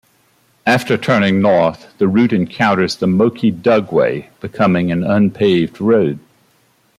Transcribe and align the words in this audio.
After 0.65 0.97
turning 0.97 1.43
north, 1.43 1.93
the 1.99 2.07
route 2.07 2.33
encounters 2.33 2.95
the 2.95 3.05
Moki 3.05 3.51
Dugway, 3.51 4.29
becoming 4.39 4.91
an 4.91 5.03
unpaved 5.03 5.79
road. 5.79 6.17